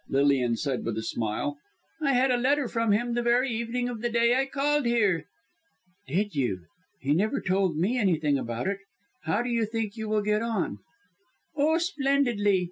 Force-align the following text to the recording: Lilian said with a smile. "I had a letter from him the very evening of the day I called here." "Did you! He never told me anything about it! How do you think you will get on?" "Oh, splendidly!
Lilian 0.09 0.57
said 0.57 0.83
with 0.83 0.97
a 0.97 1.03
smile. 1.03 1.59
"I 2.01 2.13
had 2.13 2.31
a 2.31 2.35
letter 2.37 2.67
from 2.67 2.91
him 2.91 3.13
the 3.13 3.21
very 3.21 3.51
evening 3.51 3.87
of 3.87 4.01
the 4.01 4.09
day 4.09 4.35
I 4.35 4.47
called 4.47 4.87
here." 4.87 5.25
"Did 6.07 6.33
you! 6.33 6.65
He 6.99 7.13
never 7.13 7.39
told 7.39 7.77
me 7.77 7.99
anything 7.99 8.35
about 8.35 8.65
it! 8.67 8.79
How 9.25 9.43
do 9.43 9.49
you 9.51 9.63
think 9.63 9.95
you 9.97 10.09
will 10.09 10.23
get 10.23 10.41
on?" 10.41 10.79
"Oh, 11.55 11.77
splendidly! 11.77 12.59